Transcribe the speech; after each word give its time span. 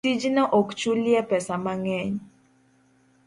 tijno 0.05 0.43
ok 0.59 0.67
chulye 0.79 1.19
pesa 1.29 1.55
mang'eny. 1.63 2.13